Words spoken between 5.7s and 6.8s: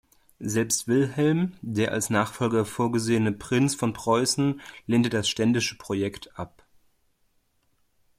Projekt ab.